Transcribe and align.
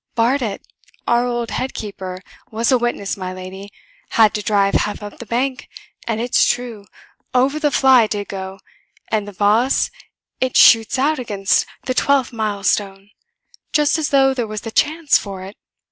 "Bardett, 0.15 0.63
our 1.07 1.27
old 1.27 1.51
head 1.51 1.75
keeper, 1.75 2.23
was 2.49 2.71
a 2.71 2.77
witness, 2.79 3.15
my 3.17 3.31
lady, 3.31 3.69
had 4.17 4.33
to 4.33 4.41
drive 4.41 4.73
half 4.73 5.03
up 5.03 5.19
the 5.19 5.27
bank, 5.27 5.69
and 6.07 6.19
it's 6.19 6.43
true 6.51 6.85
over 7.35 7.59
the 7.59 7.69
fly 7.69 8.07
did 8.07 8.27
go; 8.27 8.59
and 9.11 9.27
the 9.27 9.31
vaws 9.31 9.91
it 10.39 10.57
shoots 10.57 10.97
out 10.97 11.19
against 11.19 11.67
the 11.85 11.93
twelfth 11.93 12.33
mile 12.33 12.63
stone, 12.63 13.11
just 13.73 13.99
as 13.99 14.09
though 14.09 14.33
there 14.33 14.47
was 14.47 14.61
the 14.61 14.71
chance 14.71 15.19
for 15.19 15.43
it! 15.43 15.55